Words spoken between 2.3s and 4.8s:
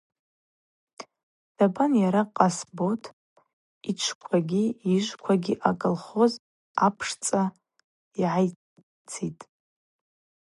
Къасбот йычвквагьи